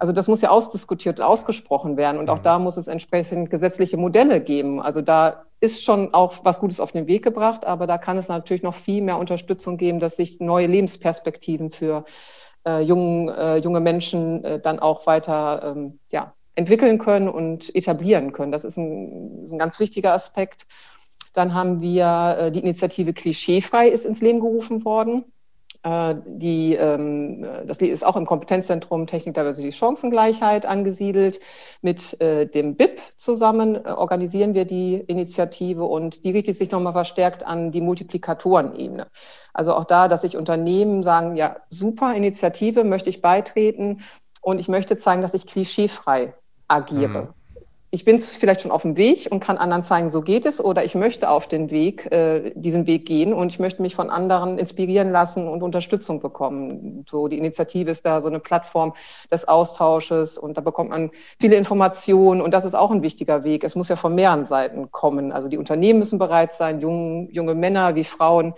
[0.00, 2.18] Also das muss ja ausdiskutiert und ausgesprochen werden.
[2.18, 2.42] Und auch mhm.
[2.42, 4.80] da muss es entsprechend gesetzliche Modelle geben.
[4.80, 8.28] Also da ist schon auch was Gutes auf den Weg gebracht, aber da kann es
[8.28, 12.06] natürlich noch viel mehr Unterstützung geben, dass sich neue Lebensperspektiven für
[12.66, 18.32] äh, jungen, äh, junge Menschen äh, dann auch weiter ähm, ja, entwickeln können und etablieren
[18.32, 18.52] können.
[18.52, 20.66] Das ist ein, ein ganz wichtiger Aspekt.
[21.34, 25.26] Dann haben wir äh, die Initiative Klischeefrei ist ins Leben gerufen worden.
[25.82, 31.40] Äh, die, ähm, das ist auch im Kompetenzzentrum Technik, Diversity, Chancengleichheit angesiedelt.
[31.80, 36.92] Mit äh, dem BIP zusammen äh, organisieren wir die Initiative und die richtet sich nochmal
[36.92, 39.06] verstärkt an die Multiplikatorenebene.
[39.54, 44.02] Also auch da, dass sich Unternehmen sagen, ja, super Initiative, möchte ich beitreten
[44.42, 46.34] und ich möchte zeigen, dass ich klischeefrei
[46.68, 47.22] agiere.
[47.22, 47.39] Mhm
[47.92, 50.84] ich bin vielleicht schon auf dem Weg und kann anderen zeigen, so geht es, oder
[50.84, 54.58] ich möchte auf den Weg, äh, diesen Weg gehen und ich möchte mich von anderen
[54.58, 57.04] inspirieren lassen und Unterstützung bekommen.
[57.10, 58.94] So die Initiative ist da so eine Plattform
[59.32, 63.64] des Austausches und da bekommt man viele Informationen und das ist auch ein wichtiger Weg.
[63.64, 65.32] Es muss ja von mehreren Seiten kommen.
[65.32, 68.54] Also die Unternehmen müssen bereit sein, junge, junge Männer wie Frauen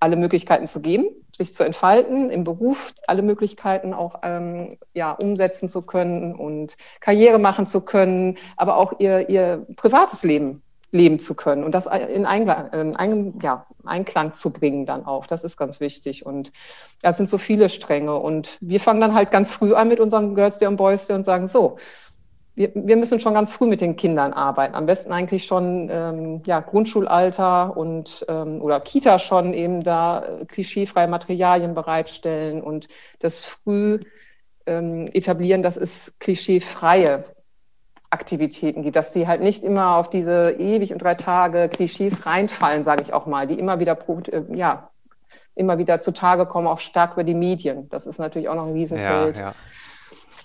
[0.00, 5.68] alle Möglichkeiten zu geben, sich zu entfalten, im Beruf alle Möglichkeiten auch ähm, ja, umsetzen
[5.68, 11.34] zu können und Karriere machen zu können, aber auch ihr, ihr privates Leben leben zu
[11.34, 15.26] können und das in Einklang, in ein, ja, Einklang zu bringen dann auch.
[15.26, 16.26] Das ist ganz wichtig.
[16.26, 16.52] Und
[17.02, 18.16] es sind so viele Stränge.
[18.16, 21.14] Und wir fangen dann halt ganz früh an mit unserem Girls Day und Boys Day
[21.14, 21.76] und sagen, so,
[22.60, 24.74] wir, wir müssen schon ganz früh mit den Kindern arbeiten.
[24.74, 30.44] Am besten eigentlich schon ähm, ja, Grundschulalter und ähm, oder Kita schon eben da äh,
[30.44, 34.00] klischeefreie Materialien bereitstellen und das früh
[34.66, 37.24] ähm, etablieren, dass es klischeefreie
[38.10, 42.84] Aktivitäten gibt, dass sie halt nicht immer auf diese ewig und drei Tage Klischees reinfallen,
[42.84, 43.96] sage ich auch mal, die immer wieder
[44.32, 44.90] äh, ja
[45.54, 47.88] immer wieder zutage kommen, auch stark über die Medien.
[47.88, 49.38] Das ist natürlich auch noch ein Riesenfeld.
[49.38, 49.54] Ja, ja.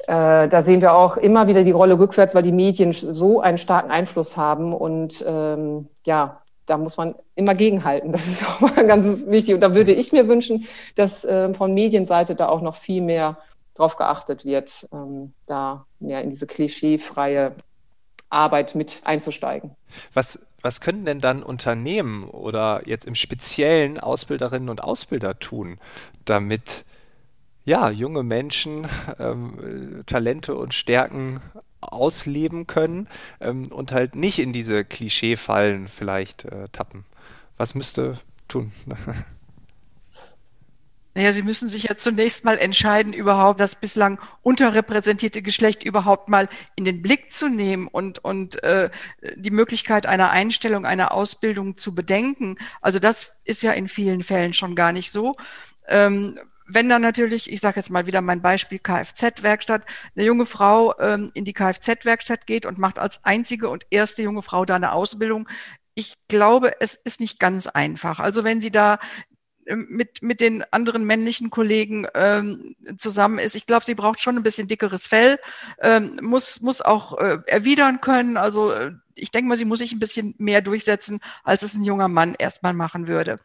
[0.07, 3.57] Äh, da sehen wir auch immer wieder die Rolle rückwärts, weil die Medien so einen
[3.57, 8.11] starken Einfluss haben und ähm, ja, da muss man immer gegenhalten.
[8.15, 9.55] Das ist auch mal ganz wichtig.
[9.55, 13.37] Und da würde ich mir wünschen, dass äh, von Medienseite da auch noch viel mehr
[13.73, 17.53] drauf geachtet wird, ähm, da mehr in diese klischeefreie
[18.29, 19.75] Arbeit mit einzusteigen.
[20.13, 25.79] Was, was können denn dann Unternehmen oder jetzt im Speziellen Ausbilderinnen und Ausbilder tun,
[26.25, 26.85] damit
[27.65, 28.87] ja, junge Menschen
[29.19, 31.41] ähm, Talente und Stärken
[31.81, 33.07] ausleben können
[33.41, 37.05] ähm, und halt nicht in diese Klischeefallen vielleicht äh, tappen.
[37.57, 38.71] Was müsste tun?
[41.17, 46.49] Naja, Sie müssen sich ja zunächst mal entscheiden, überhaupt das bislang unterrepräsentierte Geschlecht überhaupt mal
[46.75, 48.89] in den Blick zu nehmen und, und äh,
[49.37, 52.57] die Möglichkeit einer Einstellung, einer Ausbildung zu bedenken.
[52.81, 55.35] Also das ist ja in vielen Fällen schon gar nicht so.
[55.87, 59.83] Ähm, wenn dann natürlich, ich sage jetzt mal wieder mein Beispiel Kfz-Werkstatt,
[60.15, 64.41] eine junge Frau ähm, in die Kfz-Werkstatt geht und macht als einzige und erste junge
[64.41, 65.47] Frau da eine Ausbildung,
[65.93, 68.19] ich glaube, es ist nicht ganz einfach.
[68.19, 68.99] Also wenn sie da
[69.65, 73.55] ähm, mit, mit den anderen männlichen Kollegen ähm, zusammen ist.
[73.55, 75.39] Ich glaube, sie braucht schon ein bisschen dickeres Fell,
[75.81, 78.37] ähm, muss, muss auch äh, erwidern können.
[78.37, 81.83] Also äh, ich denke mal, sie muss sich ein bisschen mehr durchsetzen, als es ein
[81.83, 83.37] junger Mann erstmal machen würde.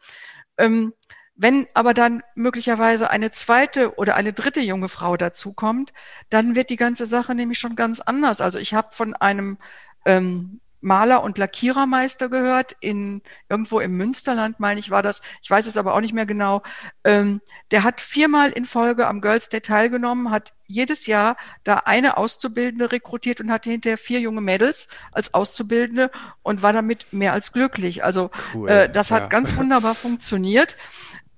[0.57, 0.93] Ähm,
[1.35, 5.93] wenn aber dann möglicherweise eine zweite oder eine dritte junge Frau dazukommt,
[6.29, 8.41] dann wird die ganze Sache nämlich schon ganz anders.
[8.41, 9.57] Also ich habe von einem
[10.05, 15.67] ähm, Maler und Lackierermeister gehört, in irgendwo im Münsterland, meine ich, war das, ich weiß
[15.67, 16.63] es aber auch nicht mehr genau.
[17.03, 17.39] Ähm,
[17.69, 22.91] der hat viermal in Folge am Girls Day teilgenommen, hat jedes Jahr da eine Auszubildende
[22.91, 26.09] rekrutiert und hatte hinterher vier junge Mädels als Auszubildende
[26.41, 28.03] und war damit mehr als glücklich.
[28.03, 29.17] Also cool, äh, das ja.
[29.17, 30.75] hat ganz wunderbar funktioniert.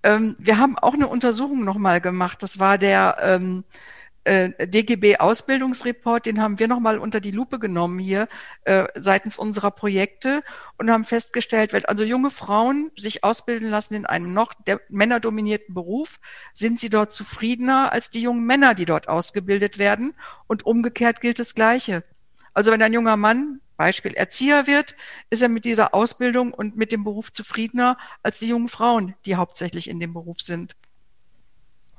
[0.04, 2.44] Ähm, wir haben auch eine Untersuchung nochmal gemacht.
[2.44, 3.64] Das war der ähm,
[4.26, 8.28] äh, DGB-Ausbildungsreport, den haben wir nochmal unter die Lupe genommen hier
[8.64, 10.42] äh, seitens unserer Projekte
[10.78, 14.54] und haben festgestellt, wenn also junge Frauen sich ausbilden lassen in einem noch
[14.90, 16.20] männerdominierten Beruf,
[16.54, 20.14] sind sie dort zufriedener als die jungen Männer, die dort ausgebildet werden.
[20.48, 22.04] Und umgekehrt gilt das Gleiche.
[22.54, 24.96] Also wenn ein junger Mann Beispiel Erzieher wird,
[25.30, 29.36] ist er mit dieser Ausbildung und mit dem Beruf zufriedener als die jungen Frauen, die
[29.36, 30.76] hauptsächlich in dem Beruf sind.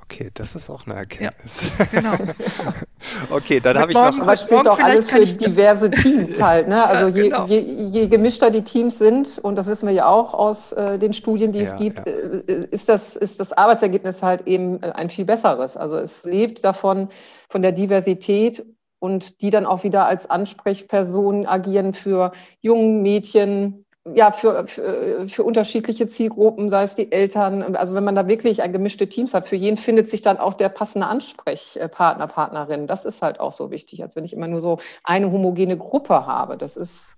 [0.07, 1.61] Okay, das ist auch eine Erkenntnis.
[1.79, 2.33] Ja, genau.
[3.31, 4.19] okay, dann habe ich noch.
[4.19, 6.67] Aber spielt doch alles für diverse Teams halt.
[6.67, 6.85] Ne?
[6.85, 7.47] Also ja, genau.
[7.47, 10.99] je, je, je, gemischter die Teams sind, und das wissen wir ja auch aus äh,
[10.99, 14.91] den Studien, die ja, es gibt, äh, ist, das, ist das Arbeitsergebnis halt eben äh,
[14.91, 15.75] ein viel besseres.
[15.75, 17.09] Also es lebt davon,
[17.49, 18.63] von der Diversität
[19.05, 25.43] und die dann auch wieder als Ansprechpersonen agieren für jungen Mädchen, ja, für, für, für
[25.43, 27.75] unterschiedliche Zielgruppen, sei es die Eltern.
[27.75, 30.55] Also wenn man da wirklich ein gemischte Teams hat, für jeden findet sich dann auch
[30.55, 32.87] der passende Ansprechpartner, Partnerin.
[32.87, 36.25] Das ist halt auch so wichtig, als wenn ich immer nur so eine homogene Gruppe
[36.25, 36.57] habe.
[36.57, 37.15] Das ist,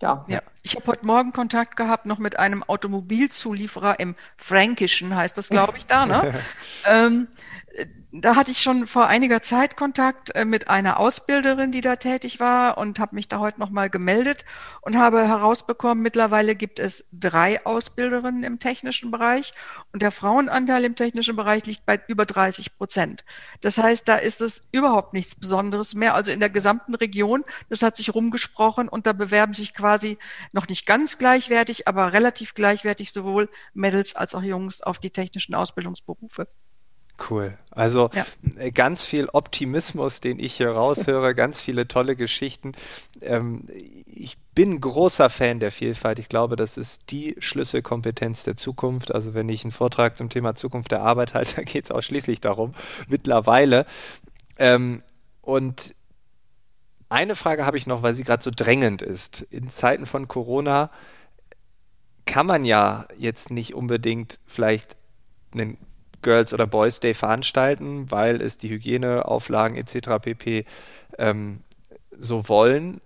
[0.00, 0.24] ja.
[0.28, 0.40] ja.
[0.62, 5.78] Ich habe heute Morgen Kontakt gehabt noch mit einem Automobilzulieferer im Fränkischen, heißt das, glaube
[5.78, 6.34] ich, da, ne?
[6.86, 7.28] ähm,
[8.10, 12.40] da hatte ich schon vor einiger Zeit Kontakt äh, mit einer Ausbilderin, die da tätig
[12.40, 14.46] war und habe mich da heute nochmal gemeldet
[14.80, 19.52] und habe herausbekommen, mittlerweile gibt es drei Ausbilderinnen im technischen Bereich
[19.92, 23.24] und der Frauenanteil im technischen Bereich liegt bei über 30 Prozent.
[23.60, 26.14] Das heißt, da ist es überhaupt nichts Besonderes mehr.
[26.14, 30.16] Also in der gesamten Region, das hat sich rumgesprochen und da bewerben sich quasi
[30.52, 35.54] noch nicht ganz gleichwertig, aber relativ gleichwertig sowohl Mädels als auch Jungs auf die technischen
[35.54, 36.46] Ausbildungsberufe.
[37.30, 37.58] Cool.
[37.70, 38.70] Also ja.
[38.70, 42.72] Ganz viel Optimismus, den ich hier raushöre, ganz viele tolle Geschichten.
[43.20, 43.64] Ähm,
[44.06, 46.20] ich bin großer Fan der Vielfalt.
[46.20, 49.12] Ich glaube, das ist die Schlüsselkompetenz der Zukunft.
[49.12, 52.40] Also wenn ich einen Vortrag zum Thema Zukunft der Arbeit halte, dann geht es ausschließlich
[52.40, 52.74] darum,
[53.08, 53.84] mittlerweile.
[54.56, 55.02] Ähm,
[55.42, 55.94] und
[57.08, 59.42] eine Frage habe ich noch, weil sie gerade so drängend ist.
[59.50, 60.90] In Zeiten von Corona
[62.26, 64.96] kann man ja jetzt nicht unbedingt vielleicht
[65.52, 65.78] einen
[66.20, 70.20] Girls oder Boys Day veranstalten, weil es die Hygieneauflagen etc.
[70.20, 70.64] pp.
[71.16, 71.60] Ähm,
[72.18, 73.00] so wollen.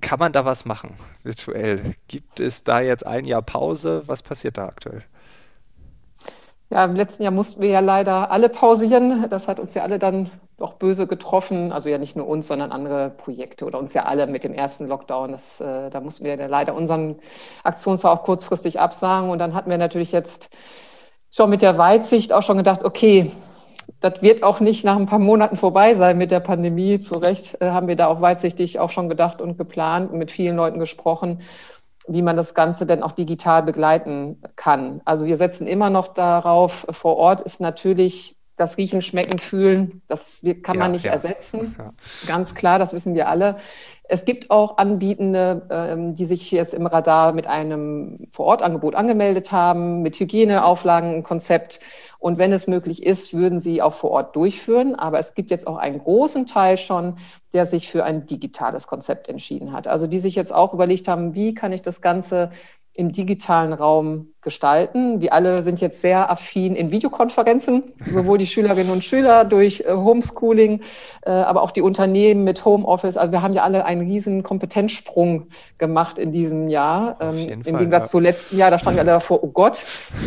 [0.00, 1.94] Kann man da was machen virtuell?
[2.08, 4.02] Gibt es da jetzt ein Jahr Pause?
[4.06, 5.02] Was passiert da aktuell?
[6.70, 9.28] Ja, im letzten Jahr mussten wir ja leider alle pausieren.
[9.28, 11.72] Das hat uns ja alle dann doch böse getroffen.
[11.72, 14.86] Also ja nicht nur uns, sondern andere Projekte oder uns ja alle mit dem ersten
[14.86, 15.32] Lockdown.
[15.32, 17.16] Das, äh, da mussten wir leider unseren
[17.62, 19.30] Aktionstag auch kurzfristig absagen.
[19.30, 20.48] Und dann hatten wir natürlich jetzt
[21.30, 23.30] schon mit der Weitsicht auch schon gedacht, okay,
[24.00, 27.00] das wird auch nicht nach ein paar Monaten vorbei sein mit der Pandemie.
[27.00, 30.30] Zu Recht äh, haben wir da auch weitsichtig auch schon gedacht und geplant und mit
[30.30, 31.40] vielen Leuten gesprochen,
[32.06, 35.00] wie man das Ganze denn auch digital begleiten kann.
[35.04, 40.40] Also wir setzen immer noch darauf, vor Ort ist natürlich das Riechen, Schmecken, Fühlen, das
[40.62, 41.12] kann man nicht ja.
[41.12, 41.74] ersetzen.
[41.84, 41.92] Ja.
[42.26, 43.56] Ganz klar, das wissen wir alle.
[44.04, 50.02] Es gibt auch Anbietende, ähm, die sich jetzt im Radar mit einem Vorortangebot angemeldet haben,
[50.02, 51.80] mit Hygieneauflagen, Konzept.
[52.18, 54.94] Und wenn es möglich ist, würden sie auch vor Ort durchführen.
[54.94, 57.14] Aber es gibt jetzt auch einen großen Teil schon,
[57.54, 59.88] der sich für ein digitales Konzept entschieden hat.
[59.88, 62.50] Also die sich jetzt auch überlegt haben, wie kann ich das Ganze
[62.96, 65.20] im digitalen Raum gestalten.
[65.20, 69.92] Wir alle sind jetzt sehr affin in Videokonferenzen, sowohl die Schülerinnen und Schüler durch äh,
[69.92, 70.82] Homeschooling,
[71.22, 73.16] äh, aber auch die Unternehmen mit Homeoffice.
[73.16, 77.16] Also wir haben ja alle einen riesen Kompetenzsprung gemacht in diesem Jahr.
[77.20, 78.10] Ähm, Im Fall, Gegensatz ja.
[78.10, 79.84] zu letzten Jahr, da standen wir alle davor, oh Gott,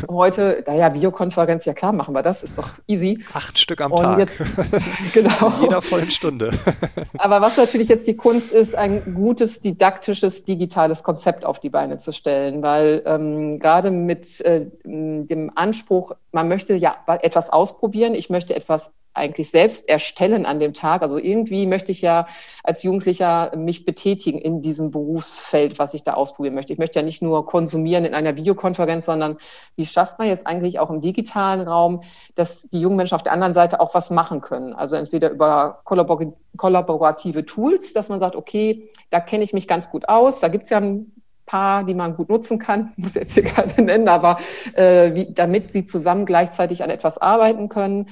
[0.10, 3.24] heute, naja, Videokonferenz, ja klar, machen wir das, ist doch easy.
[3.34, 4.18] Acht Stück am und Tag.
[4.18, 4.42] Jetzt,
[5.14, 5.34] genau.
[5.34, 6.52] Zu jeder vollen Stunde.
[7.18, 11.98] aber was natürlich jetzt die Kunst ist, ein gutes didaktisches, digitales Konzept auf die Beine
[11.98, 18.32] zu stellen, weil ähm, gerade mit äh, dem Anspruch, man möchte ja etwas ausprobieren, ich
[18.32, 21.02] möchte etwas eigentlich selbst erstellen an dem Tag.
[21.02, 22.28] Also irgendwie möchte ich ja
[22.64, 26.72] als Jugendlicher mich betätigen in diesem Berufsfeld, was ich da ausprobieren möchte.
[26.72, 29.38] Ich möchte ja nicht nur konsumieren in einer Videokonferenz, sondern
[29.76, 32.02] wie schafft man jetzt eigentlich auch im digitalen Raum,
[32.36, 34.74] dass die jungen Menschen auf der anderen Seite auch was machen können?
[34.74, 40.08] Also entweder über kollaborative Tools, dass man sagt, okay, da kenne ich mich ganz gut
[40.08, 41.12] aus, da gibt es ja ein
[41.48, 44.38] paar, die man gut nutzen kann, muss jetzt hier keine nennen, aber
[44.74, 48.10] äh, wie, damit sie zusammen gleichzeitig an etwas arbeiten können.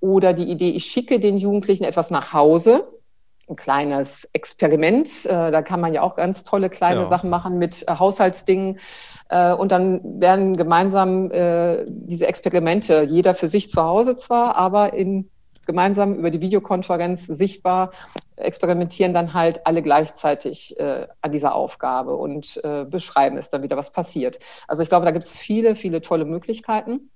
[0.00, 2.88] Oder die Idee, ich schicke den Jugendlichen etwas nach Hause,
[3.48, 5.24] ein kleines Experiment.
[5.24, 7.06] Äh, da kann man ja auch ganz tolle kleine ja.
[7.06, 8.78] Sachen machen mit äh, Haushaltsdingen.
[9.28, 14.92] Äh, und dann werden gemeinsam äh, diese Experimente, jeder für sich zu Hause zwar, aber
[14.92, 15.30] in
[15.68, 17.92] gemeinsam über die Videokonferenz sichtbar,
[18.36, 23.76] experimentieren dann halt alle gleichzeitig äh, an dieser Aufgabe und äh, beschreiben es dann wieder,
[23.76, 24.38] was passiert.
[24.66, 27.10] Also ich glaube, da gibt es viele, viele tolle Möglichkeiten.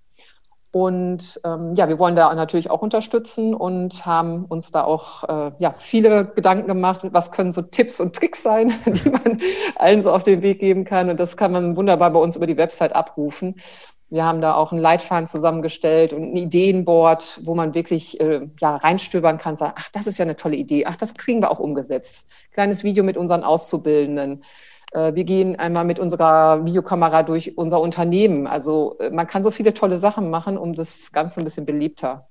[0.71, 5.53] Und ähm, ja, wir wollen da natürlich auch unterstützen und haben uns da auch äh,
[5.59, 9.39] ja, viele Gedanken gemacht, was können so Tipps und Tricks sein, die man
[9.77, 11.11] allen so auf den Weg geben kann.
[11.11, 13.57] Und das kann man wunderbar bei uns über die Website abrufen.
[14.13, 18.77] Wir haben da auch einen Leitfaden zusammengestellt und ein Ideenboard, wo man wirklich äh, ja,
[18.77, 21.59] reinstöbern kann, sagen, ach, das ist ja eine tolle Idee, ach, das kriegen wir auch
[21.59, 22.29] umgesetzt.
[22.53, 24.45] Kleines Video mit unseren Auszubildenden.
[24.93, 28.47] Äh, wir gehen einmal mit unserer Videokamera durch unser Unternehmen.
[28.47, 32.29] Also äh, man kann so viele tolle Sachen machen, um das Ganze ein bisschen beliebter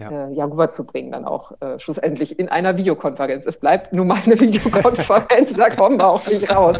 [0.00, 0.28] ja.
[0.28, 3.46] äh, ja rüberzubringen, dann auch äh, schlussendlich in einer Videokonferenz.
[3.46, 6.78] Es bleibt nur mal eine Videokonferenz, da kommen wir auch nicht raus.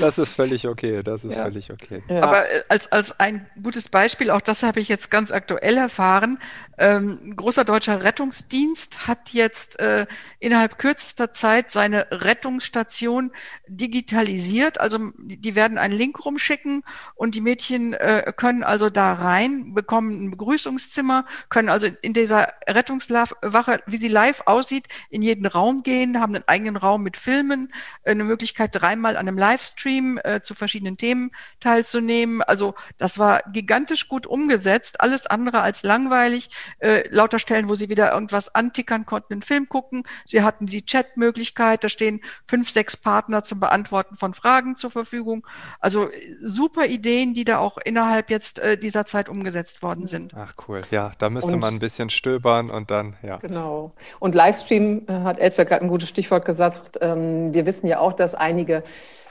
[0.00, 1.42] das ist völlig okay, das ist ja.
[1.42, 2.02] völlig okay.
[2.08, 2.22] Ja.
[2.22, 6.38] Aber äh, als, als ein gutes Beispiel, auch das habe ich jetzt ganz aktuell erfahren,
[6.78, 10.06] ähm, ein großer deutscher Rettungsdienst hat jetzt äh,
[10.38, 13.32] innerhalb kürzester Zeit seine Rettungsstation
[13.66, 14.80] digitalisiert.
[14.80, 16.82] Also die werden einen Link rumschicken
[17.14, 22.52] und die Mädchen äh, können also da rein, bekommen ein Begrüßungszimmer, können also in dieser
[22.66, 27.72] Rettungswache, wie sie live aussieht, in jeden Raum gehen, haben einen eigenen Raum mit Filmen,
[28.02, 31.30] äh, eine Möglichkeit, dreimal an einem Livestream äh, zu verschiedenen Themen
[31.60, 32.42] teilzunehmen.
[32.42, 36.50] Also das war gigantisch gut umgesetzt, alles andere als langweilig.
[36.78, 40.04] Äh, lauter Stellen, wo sie wieder irgendwas antickern konnten, einen Film gucken.
[40.24, 45.46] Sie hatten die Chat-Möglichkeit, da stehen fünf, sechs Partner zum Beantworten von Fragen zur Verfügung.
[45.80, 46.10] Also
[46.42, 50.32] super Ideen, die da auch innerhalb jetzt äh, dieser Zeit umgesetzt worden sind.
[50.34, 53.36] Ach cool, ja, da müsste und, man ein bisschen stöbern und dann, ja.
[53.38, 53.92] Genau.
[54.18, 56.98] Und Livestream äh, hat Elsberg gerade ein gutes Stichwort gesagt.
[57.00, 58.82] Ähm, wir wissen ja auch, dass einige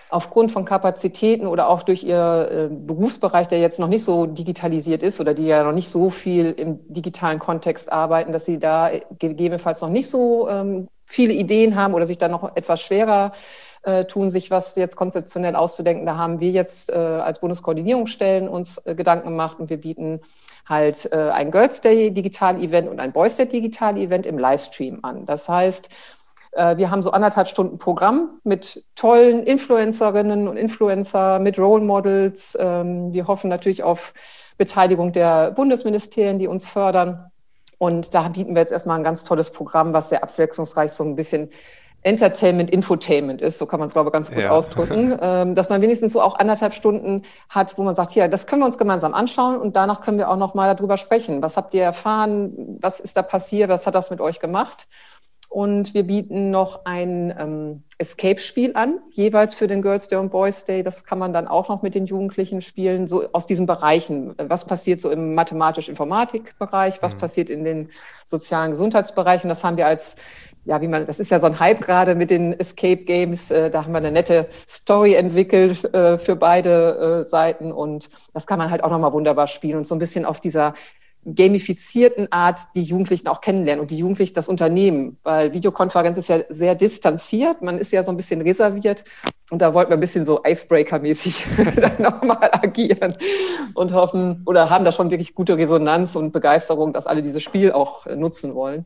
[0.10, 5.04] aufgrund von Kapazitäten oder auch durch ihr äh, Berufsbereich, der jetzt noch nicht so digitalisiert
[5.04, 8.92] ist oder die ja noch nicht so viel im digitalen Kontext arbeiten, dass sie da
[9.20, 13.32] gegebenenfalls noch nicht so ähm, viele Ideen haben oder sich dann noch etwas schwerer
[13.84, 16.06] äh, tun, sich was jetzt konzeptionell auszudenken.
[16.06, 20.22] Da haben wir jetzt äh, als Bundeskoordinierungsstellen uns äh, Gedanken gemacht und wir bieten
[20.68, 25.00] halt äh, ein Girls Day Digital Event und ein Boys Day Digital Event im Livestream
[25.04, 25.26] an.
[25.26, 25.90] Das heißt,
[26.54, 32.58] äh, wir haben so anderthalb Stunden Programm mit tollen Influencerinnen und Influencer, mit Role Models.
[32.60, 34.14] Ähm, wir hoffen natürlich auf
[34.58, 37.32] Beteiligung der Bundesministerien, die uns fördern.
[37.78, 41.16] Und da bieten wir jetzt erstmal ein ganz tolles Programm, was sehr abwechslungsreich so ein
[41.16, 41.50] bisschen
[42.06, 44.52] Entertainment, Infotainment ist, so kann man es, glaube ich, ganz gut ja.
[44.52, 48.46] ausdrücken, ähm, dass man wenigstens so auch anderthalb Stunden hat, wo man sagt, ja, das
[48.46, 51.42] können wir uns gemeinsam anschauen und danach können wir auch noch mal darüber sprechen.
[51.42, 52.78] Was habt ihr erfahren?
[52.80, 53.70] Was ist da passiert?
[53.70, 54.88] Was hat das mit euch gemacht?
[55.50, 60.66] Und wir bieten noch ein ähm, Escape-Spiel an, jeweils für den Girls Day und Boys
[60.66, 60.84] Day.
[60.84, 64.36] Das kann man dann auch noch mit den Jugendlichen spielen, so aus diesen Bereichen.
[64.38, 67.02] Was passiert so im mathematisch-Informatik-Bereich?
[67.02, 67.20] Was mhm.
[67.20, 67.90] passiert in den
[68.26, 69.48] sozialen Gesundheitsbereichen?
[69.48, 70.18] Das haben wir als
[70.66, 73.52] ja, wie man, das ist ja so ein Hype gerade mit den Escape Games.
[73.52, 78.48] Äh, da haben wir eine nette Story entwickelt äh, für beide äh, Seiten und das
[78.48, 80.74] kann man halt auch nochmal wunderbar spielen und so ein bisschen auf dieser
[81.26, 86.42] gamifizierten Art die Jugendlichen auch kennenlernen und die Jugendlichen das Unternehmen, weil Videokonferenz ist ja
[86.50, 89.04] sehr distanziert, man ist ja so ein bisschen reserviert
[89.50, 91.46] und da wollten wir ein bisschen so Icebreaker-mäßig
[91.82, 93.16] dann nochmal agieren
[93.74, 97.72] und hoffen oder haben da schon wirklich gute Resonanz und Begeisterung, dass alle dieses Spiel
[97.72, 98.86] auch nutzen wollen.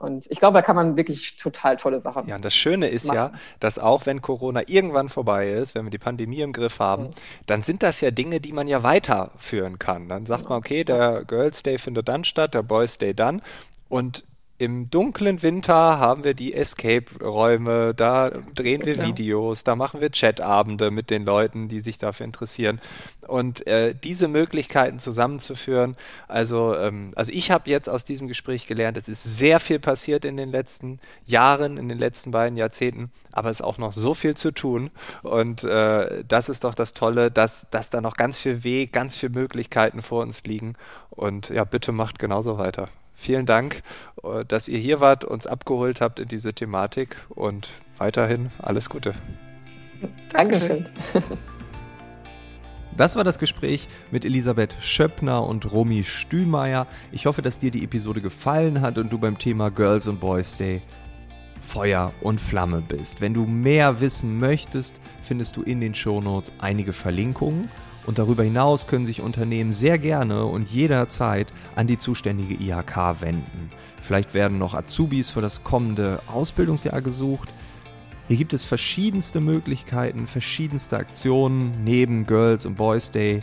[0.00, 2.26] Und ich glaube, da kann man wirklich total tolle Sachen.
[2.28, 3.16] Ja, und das Schöne ist machen.
[3.16, 7.04] ja, dass auch wenn Corona irgendwann vorbei ist, wenn wir die Pandemie im Griff haben,
[7.04, 7.10] mhm.
[7.46, 10.08] dann sind das ja Dinge, die man ja weiterführen kann.
[10.08, 13.40] Dann sagt man, okay, der Girls Day findet dann statt, der Boys Day dann.
[13.88, 14.24] Und
[14.56, 19.08] im dunklen Winter haben wir die Escape-Räume, da drehen wir genau.
[19.08, 22.80] Videos, da machen wir Chatabende mit den Leuten, die sich dafür interessieren.
[23.26, 25.96] Und äh, diese Möglichkeiten zusammenzuführen,
[26.28, 30.24] also, ähm, also ich habe jetzt aus diesem Gespräch gelernt, es ist sehr viel passiert
[30.24, 34.14] in den letzten Jahren, in den letzten beiden Jahrzehnten, aber es ist auch noch so
[34.14, 34.90] viel zu tun.
[35.22, 39.16] Und äh, das ist doch das Tolle, dass, dass da noch ganz viel Weg, ganz
[39.16, 40.74] viele Möglichkeiten vor uns liegen.
[41.10, 42.88] Und ja, bitte macht genauso weiter
[43.24, 43.82] vielen Dank,
[44.22, 49.14] äh, dass ihr hier wart, uns abgeholt habt in diese Thematik und weiterhin alles Gute.
[50.30, 50.88] Dankeschön.
[52.96, 56.86] Das war das Gespräch mit Elisabeth Schöppner und Romy Stühlmeier.
[57.10, 60.56] Ich hoffe, dass dir die Episode gefallen hat und du beim Thema Girls und Boys
[60.56, 60.80] Day
[61.60, 63.20] Feuer und Flamme bist.
[63.20, 67.68] Wenn du mehr wissen möchtest, findest du in den Shownotes einige Verlinkungen.
[68.06, 73.70] Und darüber hinaus können sich Unternehmen sehr gerne und jederzeit an die zuständige IHK wenden.
[74.00, 77.48] Vielleicht werden noch Azubis für das kommende Ausbildungsjahr gesucht.
[78.28, 83.40] Hier gibt es verschiedenste Möglichkeiten, verschiedenste Aktionen neben Girls und Boys Day,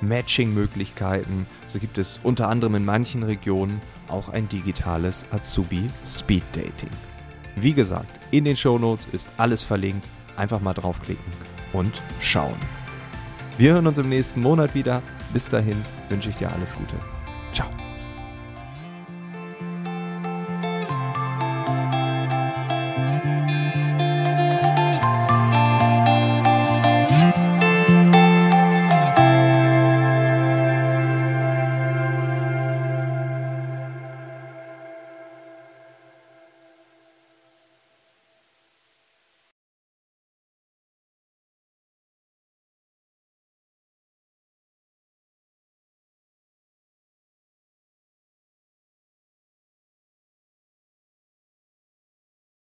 [0.00, 1.46] Matching-Möglichkeiten.
[1.66, 6.90] So gibt es unter anderem in manchen Regionen auch ein digitales Azubi Speed Dating.
[7.56, 10.06] Wie gesagt, in den Shownotes ist alles verlinkt.
[10.36, 11.24] Einfach mal draufklicken
[11.72, 12.56] und schauen.
[13.62, 15.02] Wir hören uns im nächsten Monat wieder.
[15.32, 16.96] Bis dahin wünsche ich dir alles Gute.
[17.52, 17.68] Ciao.